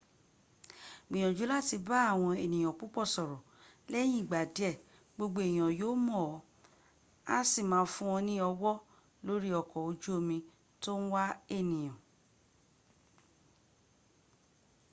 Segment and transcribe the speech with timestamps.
[1.07, 3.43] gbìyànjú láti bá àwọn ènìyàn púpọ̀ sọ̀rọ̀.
[3.91, 4.79] lẹ́yìn ìgbà díẹ̀
[5.15, 6.37] gbogbo èèyàn yóò mọ̀ ọ́
[7.35, 8.75] á sì máa fún ọ ní ọwọ́
[9.27, 10.45] lórí ọkọ ojú omi ̀
[10.81, 11.25] tó ń wà
[11.57, 11.93] ènìyà